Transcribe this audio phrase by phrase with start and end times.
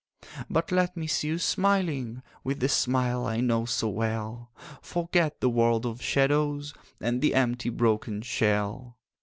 [0.49, 4.49] 'But let me see you smiling With the smile I know so well;
[4.81, 8.97] Forget the world of shadows, And the empty broken shell.